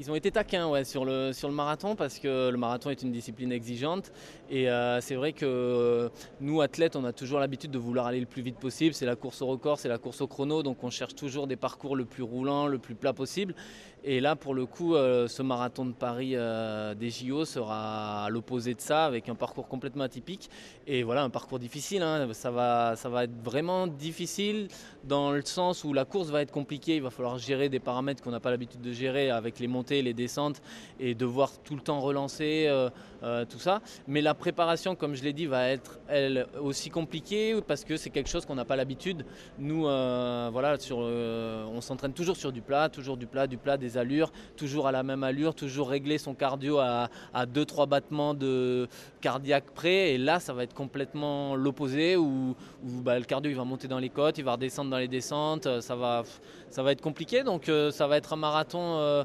Ils 0.00 0.10
ont 0.10 0.14
été 0.14 0.30
taquins 0.30 0.66
ouais, 0.66 0.84
sur, 0.84 1.04
le, 1.04 1.34
sur 1.34 1.46
le 1.46 1.52
marathon 1.54 1.94
parce 1.94 2.18
que 2.18 2.48
le 2.48 2.56
marathon 2.56 2.88
est 2.88 3.02
une 3.02 3.12
discipline 3.12 3.52
exigeante 3.52 4.12
et 4.48 4.70
euh, 4.70 4.98
c'est 5.02 5.14
vrai 5.14 5.34
que 5.34 5.44
euh, 5.44 6.08
nous 6.40 6.62
athlètes 6.62 6.96
on 6.96 7.04
a 7.04 7.12
toujours 7.12 7.38
l'habitude 7.38 7.70
de 7.70 7.78
vouloir 7.78 8.06
aller 8.06 8.20
le 8.20 8.24
plus 8.24 8.40
vite 8.40 8.56
possible. 8.56 8.94
C'est 8.94 9.04
la 9.04 9.14
course 9.14 9.42
au 9.42 9.46
record, 9.46 9.78
c'est 9.78 9.90
la 9.90 9.98
course 9.98 10.22
au 10.22 10.26
chrono 10.26 10.62
donc 10.62 10.82
on 10.82 10.88
cherche 10.88 11.14
toujours 11.14 11.46
des 11.46 11.56
parcours 11.56 11.96
le 11.96 12.06
plus 12.06 12.22
roulant, 12.22 12.66
le 12.66 12.78
plus 12.78 12.94
plat 12.94 13.12
possible. 13.12 13.54
Et 14.02 14.20
là 14.20 14.36
pour 14.36 14.54
le 14.54 14.64
coup 14.64 14.94
euh, 14.94 15.28
ce 15.28 15.42
marathon 15.42 15.84
de 15.84 15.92
Paris 15.92 16.30
des 16.30 17.10
JO 17.10 17.44
sera 17.44 18.24
à 18.24 18.30
l'opposé 18.30 18.72
de 18.72 18.80
ça 18.80 19.04
avec 19.04 19.28
un 19.28 19.34
parcours 19.34 19.68
complètement 19.68 20.04
atypique 20.04 20.48
et 20.86 21.02
voilà 21.02 21.24
un 21.24 21.30
parcours 21.30 21.58
difficile. 21.58 22.00
Hein. 22.00 22.26
Ça, 22.32 22.50
va, 22.50 22.96
ça 22.96 23.10
va 23.10 23.24
être 23.24 23.44
vraiment 23.44 23.86
difficile 23.86 24.68
dans 25.04 25.30
le 25.30 25.42
sens 25.42 25.84
où 25.84 25.92
la 25.92 26.06
course 26.06 26.30
va 26.30 26.40
être 26.40 26.52
compliquée. 26.52 26.96
Il 26.96 27.02
va 27.02 27.10
falloir 27.10 27.36
gérer 27.36 27.68
des 27.68 27.80
paramètres 27.80 28.22
qu'on 28.22 28.30
n'a 28.30 28.40
pas 28.40 28.50
l'habitude 28.50 28.80
de 28.80 28.92
gérer 28.92 29.28
avec 29.28 29.58
les 29.58 29.66
montées 29.66 29.89
les 29.90 30.14
descentes 30.14 30.62
et 30.98 31.14
devoir 31.14 31.50
tout 31.64 31.74
le 31.74 31.80
temps 31.80 32.00
relancer 32.00 32.66
euh, 32.68 32.90
euh, 33.22 33.44
tout 33.44 33.58
ça. 33.58 33.82
Mais 34.08 34.22
la 34.22 34.34
préparation, 34.34 34.94
comme 34.94 35.14
je 35.14 35.22
l'ai 35.22 35.32
dit, 35.32 35.46
va 35.46 35.68
être 35.68 35.98
elle 36.08 36.46
aussi 36.60 36.88
compliquée 36.88 37.54
parce 37.66 37.84
que 37.84 37.96
c'est 37.96 38.10
quelque 38.10 38.30
chose 38.30 38.46
qu'on 38.46 38.54
n'a 38.54 38.64
pas 38.64 38.76
l'habitude. 38.76 39.26
Nous, 39.58 39.86
euh, 39.86 40.48
voilà, 40.52 40.78
sur, 40.78 40.98
on 40.98 41.80
s'entraîne 41.80 42.12
toujours 42.12 42.36
sur 42.36 42.52
du 42.52 42.62
plat, 42.62 42.88
toujours 42.88 43.16
du 43.16 43.26
plat, 43.26 43.46
du 43.46 43.58
plat, 43.58 43.76
des 43.76 43.98
allures, 43.98 44.32
toujours 44.56 44.86
à 44.86 44.92
la 44.92 45.02
même 45.02 45.22
allure, 45.22 45.54
toujours 45.54 45.90
régler 45.90 46.16
son 46.18 46.34
cardio 46.34 46.78
à, 46.78 47.10
2-3 47.34 47.88
battements 47.88 48.34
de 48.34 48.88
cardiaque 49.20 49.70
près. 49.74 50.14
Et 50.14 50.18
là, 50.18 50.40
ça 50.40 50.54
va 50.54 50.62
être 50.62 50.74
complètement 50.74 51.56
l'opposé 51.56 52.16
où, 52.16 52.54
bah, 52.82 53.18
le 53.18 53.24
cardio 53.24 53.50
il 53.50 53.56
va 53.56 53.64
monter 53.64 53.88
dans 53.88 53.98
les 53.98 54.10
côtes, 54.10 54.38
il 54.38 54.44
va 54.44 54.52
redescendre 54.52 54.90
dans 54.90 54.98
les 54.98 55.08
descentes. 55.08 55.68
Ça 55.80 55.94
va 55.94 56.92
être 56.92 57.02
compliqué. 57.02 57.42
Donc, 57.42 57.70
ça 57.90 58.06
va 58.06 58.16
être 58.16 58.32
un 58.32 58.36
marathon 58.36 59.24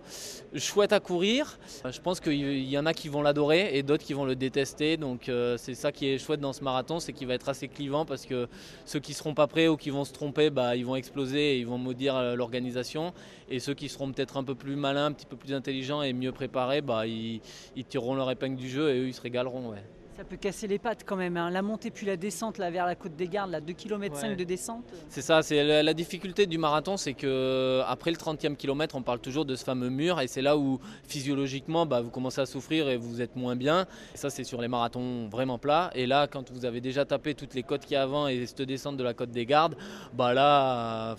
chouette 0.57 0.93
à 0.93 0.99
courir. 0.99 1.59
Je 1.89 1.99
pense 1.99 2.19
qu'il 2.19 2.69
y 2.69 2.77
en 2.77 2.85
a 2.85 2.93
qui 2.93 3.09
vont 3.09 3.21
l'adorer 3.21 3.77
et 3.77 3.83
d'autres 3.83 4.03
qui 4.03 4.13
vont 4.13 4.25
le 4.25 4.35
détester. 4.35 4.97
Donc 4.97 5.29
euh, 5.29 5.57
c'est 5.57 5.75
ça 5.75 5.91
qui 5.91 6.07
est 6.07 6.17
chouette 6.17 6.39
dans 6.39 6.53
ce 6.53 6.63
marathon, 6.63 6.99
c'est 6.99 7.13
qu'il 7.13 7.27
va 7.27 7.33
être 7.33 7.49
assez 7.49 7.67
clivant 7.67 8.05
parce 8.05 8.25
que 8.25 8.47
ceux 8.85 8.99
qui 8.99 9.13
seront 9.13 9.33
pas 9.33 9.47
prêts 9.47 9.67
ou 9.67 9.77
qui 9.77 9.89
vont 9.89 10.05
se 10.05 10.13
tromper, 10.13 10.49
bah, 10.49 10.75
ils 10.75 10.85
vont 10.85 10.95
exploser 10.95 11.55
et 11.55 11.59
ils 11.59 11.67
vont 11.67 11.77
maudire 11.77 12.15
euh, 12.15 12.35
l'organisation. 12.35 13.13
Et 13.49 13.59
ceux 13.59 13.73
qui 13.73 13.89
seront 13.89 14.11
peut-être 14.11 14.37
un 14.37 14.43
peu 14.43 14.55
plus 14.55 14.75
malins, 14.75 15.05
un 15.05 15.11
petit 15.11 15.25
peu 15.25 15.35
plus 15.35 15.53
intelligents 15.53 16.01
et 16.01 16.13
mieux 16.13 16.31
préparés, 16.31 16.81
bah, 16.81 17.05
ils, 17.05 17.41
tireront 17.87 18.15
leur 18.15 18.31
épingle 18.31 18.55
du 18.55 18.69
jeu 18.69 18.89
et 18.89 18.99
eux 18.99 19.07
ils 19.07 19.13
se 19.13 19.21
régaleront. 19.21 19.73
Ça 20.17 20.23
peut 20.23 20.37
casser 20.37 20.67
les 20.67 20.79
pattes 20.79 21.03
quand 21.05 21.17
même. 21.17 21.35
Hein. 21.35 21.49
La 21.49 21.61
montée 21.61 21.91
puis 21.91 22.05
la 22.05 22.15
descente 22.15 22.57
là, 22.57 22.71
vers 22.71 22.85
la 22.85 22.95
côte 22.95 23.17
des 23.17 23.27
Gardes, 23.27 23.51
là, 23.51 23.59
2 23.59 23.73
km 23.73 24.15
5 24.15 24.37
de 24.37 24.45
descente. 24.45 24.85
C'est 25.09 25.21
ça, 25.21 25.41
c'est 25.41 25.83
la, 25.83 25.93
difficulté 25.93 26.45
du 26.45 26.57
marathon, 26.57 26.95
c'est 26.95 27.13
que 27.13 27.81
après 27.85 28.11
le 28.11 28.17
30e 28.17 28.55
kilomètre, 28.55 28.95
on 28.95 29.01
parle 29.01 29.19
toujours 29.19 29.43
de 29.43 29.55
ce 29.55 29.65
fameux 29.65 29.89
mur 29.89 30.21
et 30.21 30.27
c'est 30.27 30.41
là 30.41 30.57
où 30.57 30.79
physiologiquement 31.05 31.85
bah, 31.85 31.99
vous 31.99 32.11
commencez 32.11 32.39
à 32.39 32.45
souffrir 32.45 32.87
et 32.87 32.95
vous 32.95 33.21
êtes 33.21 33.35
moins 33.35 33.57
bien. 33.57 33.87
ça, 34.13 34.29
c'est 34.29 34.45
sur 34.45 34.61
les 34.61 34.69
marathons 34.69 35.27
vraiment 35.27 35.57
plats. 35.57 35.91
Et 35.95 36.07
là, 36.07 36.27
quand 36.27 36.49
vous 36.49 36.63
avez 36.63 36.79
déjà 36.79 37.03
tapé 37.03 37.35
toutes 37.35 37.53
les 37.53 37.63
côtes 37.63 37.81
qu'il 37.81 37.93
y 37.93 37.97
a 37.97 38.03
avant 38.03 38.29
et 38.29 38.45
cette 38.45 38.61
descente 38.61 38.95
de 38.95 39.03
la 39.03 39.13
côte 39.13 39.31
des 39.31 39.45
Gardes, 39.45 39.75
bah 40.13 40.33
là, 40.33 41.17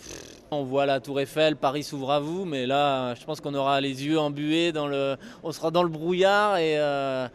on 0.50 0.62
voit 0.62 0.86
la 0.86 1.00
Tour 1.00 1.20
Eiffel, 1.20 1.56
Paris 1.56 1.82
s'ouvre 1.82 2.12
à 2.12 2.20
vous, 2.20 2.46
mais 2.46 2.66
là, 2.66 3.14
je 3.14 3.24
pense 3.24 3.40
qu'on 3.40 3.54
aura 3.54 3.80
les 3.80 4.06
yeux 4.06 4.18
embués, 4.18 4.72
dans 4.72 4.86
le, 4.86 5.16
on 5.42 5.52
sera 5.52 5.70
dans 5.70 5.82
le 5.82 5.88
brouillard 5.88 6.56
et 6.56 6.78
euh, 6.78 7.28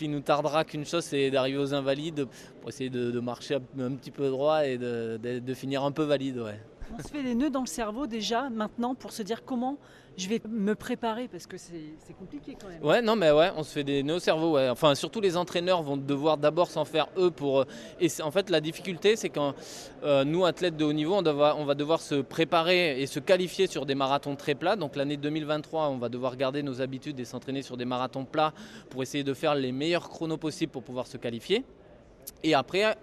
il 0.00 0.10
nous 0.10 0.20
tardera 0.20 0.64
qu'une 0.64 0.84
chose, 0.84 0.97
c'est 1.00 1.30
d'arriver 1.30 1.58
aux 1.58 1.74
Invalides 1.74 2.26
pour 2.60 2.70
essayer 2.70 2.90
de, 2.90 3.20
marcher 3.20 3.56
un 3.56 3.94
petit 3.94 4.10
peu 4.10 4.28
droit 4.28 4.66
et 4.66 4.78
de, 4.78 5.54
finir 5.54 5.84
un 5.84 5.92
peu 5.92 6.04
valide. 6.04 6.38
Ouais. 6.38 6.60
On 6.96 7.02
se 7.02 7.08
fait 7.08 7.22
des 7.22 7.34
nœuds 7.34 7.50
dans 7.50 7.60
le 7.60 7.66
cerveau 7.66 8.06
déjà 8.06 8.48
maintenant 8.48 8.94
pour 8.94 9.12
se 9.12 9.22
dire 9.22 9.44
comment 9.44 9.78
je 10.18 10.28
vais 10.28 10.40
me 10.48 10.74
préparer 10.74 11.28
parce 11.28 11.46
que 11.46 11.56
c'est 11.56 12.12
compliqué 12.18 12.56
quand 12.60 12.68
même. 12.68 12.84
Ouais, 12.84 13.00
non, 13.00 13.14
mais 13.14 13.30
ouais, 13.30 13.50
on 13.56 13.62
se 13.62 13.72
fait 13.72 13.84
des 13.84 14.02
nœuds 14.02 14.16
au 14.16 14.20
cerveau. 14.20 14.58
Enfin, 14.58 14.94
surtout 14.94 15.20
les 15.20 15.36
entraîneurs 15.36 15.82
vont 15.82 15.96
devoir 15.96 16.36
d'abord 16.36 16.70
s'en 16.70 16.84
faire 16.84 17.08
eux 17.16 17.30
pour. 17.30 17.60
Euh, 17.60 17.64
et 18.00 18.08
en 18.22 18.30
fait, 18.30 18.50
la 18.50 18.60
difficulté, 18.60 19.16
c'est 19.16 19.28
quand 19.28 19.54
euh, 20.02 20.24
nous, 20.24 20.44
athlètes 20.44 20.76
de 20.76 20.84
haut 20.84 20.92
niveau, 20.92 21.14
on 21.14 21.64
va 21.64 21.74
devoir 21.74 22.00
se 22.00 22.16
préparer 22.16 23.00
et 23.00 23.06
se 23.06 23.20
qualifier 23.20 23.68
sur 23.68 23.86
des 23.86 23.94
marathons 23.94 24.34
très 24.34 24.54
plats. 24.54 24.76
Donc 24.76 24.96
l'année 24.96 25.16
2023, 25.16 25.88
on 25.88 25.98
va 25.98 26.08
devoir 26.08 26.36
garder 26.36 26.62
nos 26.62 26.80
habitudes 26.80 27.18
et 27.20 27.24
s'entraîner 27.24 27.62
sur 27.62 27.76
des 27.76 27.84
marathons 27.84 28.24
plats 28.24 28.52
pour 28.90 29.02
essayer 29.02 29.24
de 29.24 29.34
faire 29.34 29.54
les 29.54 29.72
meilleurs 29.72 30.08
chronos 30.08 30.36
possibles 30.36 30.72
pour 30.72 30.82
pouvoir 30.82 31.06
se 31.06 31.16
qualifier. 31.16 31.64
Et 32.42 32.54
après, 32.54 32.96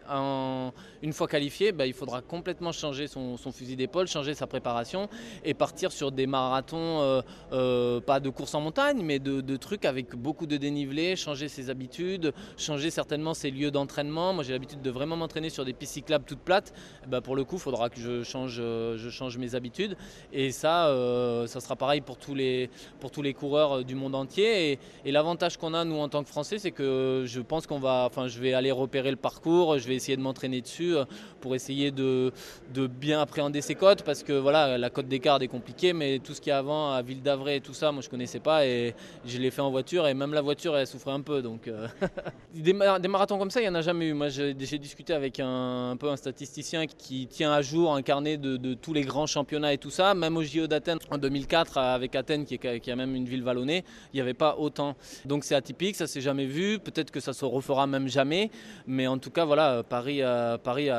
une 1.01 1.13
fois 1.13 1.27
qualifié, 1.27 1.71
bah, 1.71 1.85
il 1.85 1.93
faudra 1.93 2.21
complètement 2.21 2.71
changer 2.71 3.07
son, 3.07 3.37
fusil 3.37 3.75
d'épaule, 3.75 4.07
changer 4.07 4.33
sa 4.33 4.47
préparation 4.47 5.09
et 5.43 5.53
partir 5.53 5.91
sur 5.91 6.11
des 6.11 6.27
marathons, 6.27 7.01
euh, 7.01 7.21
euh, 7.53 7.99
pas 8.01 8.19
de 8.19 8.29
course 8.29 8.55
en 8.55 8.61
montagne, 8.61 9.01
mais 9.03 9.19
de, 9.19 9.57
trucs 9.57 9.85
avec 9.85 10.15
beaucoup 10.15 10.47
de 10.47 10.57
dénivelé, 10.57 11.15
changer 11.15 11.47
ses 11.47 11.69
habitudes, 11.69 12.33
changer 12.57 12.89
certainement 12.89 13.33
ses 13.33 13.51
lieux 13.51 13.71
d'entraînement. 13.71 14.33
Moi, 14.33 14.43
j'ai 14.43 14.53
l'habitude 14.53 14.81
de 14.81 14.89
vraiment 14.89 15.15
m'entraîner 15.15 15.49
sur 15.49 15.63
des 15.63 15.73
pistes 15.73 15.93
cyclables 15.93 16.25
toutes 16.25 16.39
plates. 16.39 16.73
Bah, 17.07 17.21
pour 17.21 17.35
le 17.35 17.43
coup, 17.43 17.55
il 17.55 17.61
faudra 17.61 17.89
que 17.89 17.99
je 17.99 18.23
change, 18.23 18.55
je 18.55 19.09
change 19.09 19.37
mes 19.37 19.55
habitudes. 19.55 19.95
Et 20.33 20.51
ça, 20.51 20.87
euh, 20.87 21.47
ça 21.47 21.59
sera 21.59 21.75
pareil 21.75 22.01
pour 22.01 22.17
tous 22.17 22.35
les, 22.35 22.69
pour 22.99 23.11
tous 23.11 23.21
les 23.21 23.33
coureurs 23.33 23.83
du 23.83 23.95
monde 23.95 24.15
entier. 24.15 24.71
Et, 24.71 24.79
et 25.05 25.11
l'avantage 25.11 25.57
qu'on 25.57 25.73
a, 25.73 25.85
nous, 25.85 25.97
en 25.97 26.09
tant 26.09 26.23
que 26.23 26.29
Français, 26.29 26.59
c'est 26.59 26.71
que 26.71 27.23
je 27.25 27.41
pense 27.41 27.67
qu'on 27.67 27.79
va, 27.79 28.05
enfin, 28.05 28.27
je 28.27 28.39
vais 28.39 28.53
aller 28.53 28.71
repérer 28.71 29.11
parcours, 29.15 29.77
je 29.77 29.87
vais 29.87 29.95
essayer 29.95 30.17
de 30.17 30.21
m'entraîner 30.21 30.61
dessus 30.61 30.95
euh, 30.95 31.05
pour 31.41 31.55
essayer 31.55 31.91
de, 31.91 32.31
de, 32.73 32.87
bien 32.87 33.21
appréhender 33.21 33.61
ces 33.61 33.75
côtes 33.75 34.03
parce 34.03 34.23
que 34.23 34.33
voilà, 34.33 34.77
la 34.77 34.89
côte 34.89 35.07
d'écart 35.07 35.41
est 35.41 35.47
compliquée, 35.47 35.93
mais 35.93 36.19
tout 36.19 36.33
ce 36.33 36.41
qui 36.41 36.49
est 36.49 36.53
avant 36.53 36.91
à 36.91 37.01
Ville 37.01 37.21
d'Avray 37.21 37.57
et 37.57 37.61
tout 37.61 37.73
ça, 37.73 37.91
moi 37.91 38.01
je 38.01 38.09
connaissais 38.09 38.39
pas 38.39 38.65
et 38.65 38.95
je 39.25 39.37
l'ai 39.37 39.51
fait 39.51 39.61
en 39.61 39.69
voiture 39.69 40.07
et 40.07 40.13
même 40.13 40.33
la 40.33 40.41
voiture 40.41 40.75
elle 40.77 40.87
souffrait 40.87 41.11
un 41.11 41.21
peu. 41.21 41.41
Donc 41.41 41.67
euh, 41.67 41.87
des, 42.53 42.73
marathons 42.73 43.37
comme 43.37 43.51
ça, 43.51 43.59
il 43.61 43.63
n'y 43.63 43.69
en 43.69 43.75
a 43.75 43.81
jamais 43.81 44.07
eu. 44.07 44.13
Moi 44.13 44.29
j'ai 44.29 44.53
discuté 44.53 45.13
avec 45.13 45.39
un, 45.39 45.95
peu 45.99 46.09
un 46.09 46.17
statisticien 46.17 46.87
qui 46.87 47.27
tient 47.27 47.51
à 47.51 47.61
jour 47.61 47.93
un 47.93 48.01
carnet 48.01 48.37
de, 48.37 48.73
tous 48.73 48.93
les 48.93 49.03
grands 49.03 49.27
championnats 49.27 49.73
et 49.73 49.77
tout 49.77 49.89
ça, 49.89 50.13
même 50.13 50.37
au 50.37 50.43
JO 50.43 50.67
d'Athènes 50.67 50.99
en 51.11 51.17
2004 51.17 51.77
avec 51.77 52.15
Athènes 52.15 52.45
qui, 52.45 52.55
est, 52.55 52.79
qui 52.79 52.91
a 52.91 52.95
même 52.95 53.15
une 53.15 53.25
ville 53.25 53.43
vallonnée, 53.43 53.83
il 54.13 54.17
n'y 54.17 54.21
avait 54.21 54.33
pas 54.33 54.57
autant. 54.57 54.95
Donc 55.25 55.43
c'est 55.43 55.55
atypique, 55.55 55.95
ça 55.95 56.07
s'est 56.07 56.21
jamais 56.21 56.45
vu, 56.45 56.79
peut-être 56.79 57.11
que 57.11 57.19
ça 57.19 57.33
se 57.33 57.45
refera 57.45 57.87
même 57.87 58.07
jamais, 58.07 58.51
mais 58.87 59.04
en 59.07 59.17
tout 59.17 59.31
cas, 59.31 59.45
voilà, 59.45 59.83
Paris, 59.83 60.21
Paris 60.63 60.89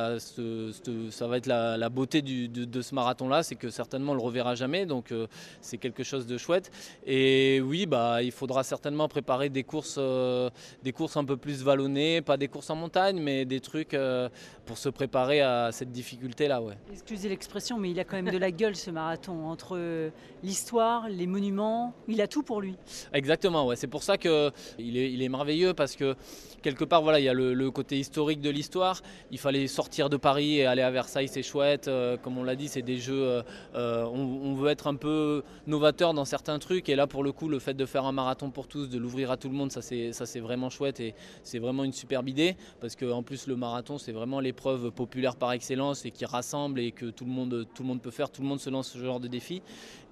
ça 1.10 1.26
va 1.26 1.36
être 1.36 1.46
la, 1.46 1.88
beauté 1.88 2.22
de, 2.22 2.82
ce 2.82 2.94
marathon-là, 2.94 3.42
c'est 3.42 3.54
que 3.54 3.70
certainement 3.70 4.12
on 4.12 4.14
le 4.14 4.20
reverra 4.20 4.54
jamais, 4.54 4.86
donc 4.86 5.12
euh, 5.12 5.26
c'est 5.60 5.78
quelque 5.78 6.02
chose 6.02 6.26
de 6.26 6.36
chouette. 6.38 6.70
Et 7.06 7.60
oui, 7.60 7.86
bah, 7.86 8.22
il 8.22 8.32
faudra 8.32 8.62
certainement 8.62 9.08
préparer 9.08 9.48
des 9.48 9.64
courses, 9.64 9.96
euh, 9.98 10.50
des 10.82 10.92
courses 10.92 11.16
un 11.16 11.24
peu 11.24 11.36
plus 11.36 11.62
vallonnées, 11.62 12.22
pas 12.22 12.36
des 12.36 12.48
courses 12.48 12.70
en 12.70 12.76
montagne, 12.76 13.20
mais 13.20 13.44
des 13.44 13.60
trucs 13.60 13.94
euh, 13.94 14.28
pour 14.64 14.78
se 14.78 14.88
préparer 14.88 15.40
à 15.40 15.70
cette 15.72 15.90
difficulté-là. 15.90 16.60
Ouais. 16.60 16.74
Excusez 16.92 17.28
l'expression, 17.28 17.78
mais 17.78 17.90
il 17.90 18.00
a 18.00 18.04
quand 18.04 18.16
même 18.16 18.32
de 18.32 18.38
la 18.38 18.50
gueule 18.50 18.76
ce 18.76 18.90
marathon, 18.90 19.46
entre 19.46 20.10
l'histoire, 20.42 21.08
les 21.08 21.26
monuments, 21.26 21.94
il 22.08 22.20
a 22.20 22.26
tout 22.26 22.42
pour 22.42 22.60
lui. 22.60 22.74
Exactement, 23.12 23.66
ouais. 23.66 23.76
c'est 23.76 23.86
pour 23.86 24.02
ça 24.02 24.18
qu'il 24.18 24.30
est, 24.96 25.12
il 25.12 25.22
est 25.22 25.28
merveilleux, 25.28 25.74
parce 25.74 25.96
que 25.96 26.16
quelque 26.66 26.84
part, 26.84 27.02
voilà, 27.02 27.20
il 27.20 27.24
y 27.24 27.28
a 27.28 27.34
le, 27.34 27.70
côté 27.70 27.95
historique 27.98 28.40
de 28.40 28.50
l'histoire. 28.50 29.02
Il 29.30 29.38
fallait 29.38 29.66
sortir 29.66 30.08
de 30.08 30.16
Paris 30.16 30.58
et 30.58 30.66
aller 30.66 30.82
à 30.82 30.90
Versailles, 30.90 31.28
c'est 31.28 31.42
chouette. 31.42 31.88
Euh, 31.88 32.16
comme 32.16 32.38
on 32.38 32.44
l'a 32.44 32.56
dit, 32.56 32.68
c'est 32.68 32.82
des 32.82 32.98
jeux. 32.98 33.22
Euh, 33.22 33.42
euh, 33.74 34.04
on, 34.04 34.54
veut 34.54 34.70
être 34.70 34.86
un 34.86 34.94
peu 34.94 35.42
novateur 35.66 36.14
dans 36.14 36.24
certains 36.24 36.58
trucs. 36.58 36.88
Et 36.88 36.96
là, 36.96 37.06
pour 37.06 37.22
le 37.22 37.32
coup, 37.32 37.48
le 37.48 37.58
fait 37.58 37.74
de 37.74 37.86
faire 37.86 38.04
un 38.04 38.12
marathon 38.12 38.50
pour 38.50 38.68
tous, 38.68 38.88
de 38.88 38.98
l'ouvrir 38.98 39.30
à 39.30 39.36
tout 39.36 39.48
le 39.48 39.54
monde, 39.54 39.70
ça 39.70 39.82
c'est 39.82 40.40
vraiment 40.40 40.70
chouette 40.70 41.00
et 41.00 41.14
c'est 41.42 41.58
vraiment 41.58 41.84
une 41.84 41.92
superbe 41.92 42.28
idée 42.28 42.56
parce 42.80 42.96
qu'en 42.96 43.22
plus 43.22 43.46
le 43.46 43.56
marathon, 43.56 43.98
c'est 43.98 44.12
vraiment 44.12 44.40
l'épreuve 44.40 44.90
populaire 44.90 45.36
par 45.36 45.52
excellence 45.52 46.04
et 46.04 46.10
qui 46.10 46.24
rassemble 46.24 46.80
et 46.80 46.92
que 46.92 47.06
tout 47.06 47.24
le 47.24 47.30
monde 47.30 47.66
tout 47.74 47.82
le 47.82 47.88
monde 47.88 48.00
peut 48.00 48.10
faire. 48.10 48.30
Tout 48.30 48.42
le 48.42 48.48
monde 48.48 48.60
se 48.60 48.70
lance 48.70 48.88
ce 48.88 48.98
genre 48.98 49.20
de 49.20 49.28
défi. 49.28 49.62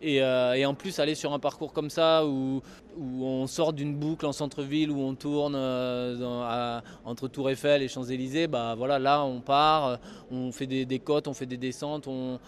Et, 0.03 0.23
en 0.23 0.75
plus, 0.75 0.99
aller 0.99 1.15
sur 1.15 1.33
un 1.33 1.39
parcours 1.39 1.73
comme 1.73 1.89
ça 1.89 2.27
où, 2.27 2.61
où 2.99 3.25
on 3.25 3.47
sort 3.47 3.73
d'une 3.73 3.95
boucle 3.95 4.27
en 4.27 4.33
centre-ville 4.33 4.91
où 4.91 5.01
on 5.01 5.15
tourne 5.15 5.55
dans, 5.55 6.83
entre 7.05 7.29
Tour 7.29 7.49
Eiffel 7.49 7.64
et 7.65 7.89
Champs-Élysées, 7.89 8.47
bah 8.47 8.75
voilà, 8.77 8.99
là 8.99 9.25
on 9.25 9.41
part, 9.41 9.87
euh, 9.87 9.97
on 10.31 10.53
fait 10.53 10.67
des, 10.67 10.99
côtes, 10.99 11.29
on 11.29 11.35
fait 11.35 11.47
des 11.47 11.57
descentes, 11.57 12.07
on, 12.07 12.39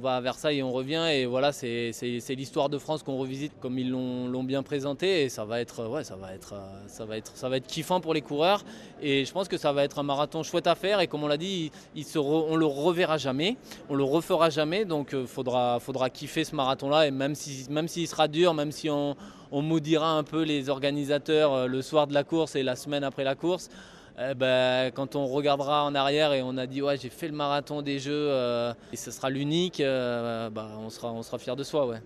va 0.00 0.16
à 0.16 0.20
Versailles 0.20 0.58
et 0.58 0.62
on 0.62 0.72
revient. 0.72 1.04
Et 1.12 1.26
voilà, 1.26 1.52
c'est 1.52 1.92
l'histoire 2.30 2.68
de 2.68 2.78
France 2.78 3.02
qu'on 3.02 3.18
revisite 3.18 3.52
comme 3.60 3.78
ils 3.78 3.90
l'ont 3.90 4.44
bien 4.44 4.62
présenté. 4.62 5.24
Et 5.24 5.28
ça 5.28 5.44
va 5.44 5.60
être, 5.60 5.86
ouais, 5.88 6.04
ça 6.04 6.16
va 6.16 6.32
être, 6.32 6.54
euh, 6.54 6.66
ça 6.86 7.04
va 7.04 7.16
être, 7.16 7.36
ça 7.36 7.48
va 7.48 7.56
être 7.56 7.66
kiffant 7.66 8.00
pour 8.00 8.14
les 8.14 8.20
coureurs. 8.20 8.64
Et 9.02 9.24
je 9.24 9.32
pense 9.32 9.48
que 9.48 9.56
ça 9.56 9.72
va 9.72 9.84
être 9.84 9.98
un 9.98 10.04
marathon 10.04 10.42
chouette 10.42 10.66
à 10.66 10.74
faire. 10.74 11.00
Et 11.00 11.08
comme 11.08 11.24
on 11.24 11.28
l'a 11.28 11.36
dit, 11.36 11.70
il, 11.94 12.04
se 12.04 12.18
on 12.18 12.56
le 12.56 12.66
reverra 12.66 13.18
jamais, 13.18 13.56
on 13.88 13.94
le 13.94 14.04
refera 14.04 14.50
jamais. 14.50 14.84
Donc 14.84 15.08
il 15.12 15.18
euh, 15.18 15.26
faudra, 15.26 15.80
faudra 15.80 16.10
kiffer 16.10 16.44
ce 16.44 16.54
marathon-là. 16.54 17.06
Et 17.06 17.10
même 17.10 17.34
si, 17.34 17.66
même 17.70 17.88
s'il 17.88 18.06
sera 18.06 18.28
dur, 18.28 18.54
même 18.54 18.72
si 18.72 18.88
on 18.88 19.16
on 19.50 19.62
maudira 19.62 20.12
un 20.12 20.24
peu 20.24 20.42
les 20.42 20.68
organisateurs 20.68 21.68
le 21.68 21.82
soir 21.82 22.06
de 22.06 22.14
la 22.14 22.24
course 22.24 22.54
et 22.54 22.62
la 22.62 22.76
semaine 22.76 23.04
après 23.04 23.24
la 23.24 23.34
course. 23.34 23.70
Eh 24.20 24.34
ben, 24.34 24.90
quand 24.90 25.14
on 25.14 25.26
regardera 25.26 25.84
en 25.84 25.94
arrière 25.94 26.32
et 26.32 26.42
on 26.42 26.56
a 26.56 26.66
dit 26.66 26.82
ouais 26.82 26.96
j'ai 26.96 27.08
fait 27.08 27.28
le 27.28 27.34
marathon 27.34 27.82
des 27.82 28.00
jeux 28.00 28.30
euh, 28.30 28.74
et 28.92 28.96
ce 28.96 29.12
sera 29.12 29.30
l'unique, 29.30 29.80
euh, 29.80 30.50
bah, 30.50 30.70
on 30.76 30.90
sera 30.90 31.12
on 31.12 31.22
sera 31.22 31.38
fier 31.38 31.54
de 31.54 31.62
soi 31.62 31.86
ouais. 31.86 31.96